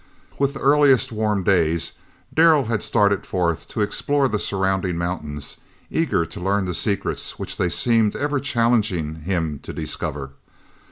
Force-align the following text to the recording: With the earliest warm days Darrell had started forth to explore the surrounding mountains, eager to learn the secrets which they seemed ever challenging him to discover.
With 0.39 0.55
the 0.55 0.59
earliest 0.61 1.11
warm 1.11 1.43
days 1.43 1.91
Darrell 2.33 2.65
had 2.65 2.81
started 2.81 3.23
forth 3.23 3.67
to 3.67 3.81
explore 3.81 4.27
the 4.27 4.39
surrounding 4.39 4.97
mountains, 4.97 5.57
eager 5.91 6.25
to 6.25 6.39
learn 6.39 6.65
the 6.65 6.73
secrets 6.73 7.37
which 7.37 7.57
they 7.57 7.69
seemed 7.69 8.15
ever 8.15 8.39
challenging 8.39 9.19
him 9.25 9.59
to 9.61 9.71
discover. 9.73 10.31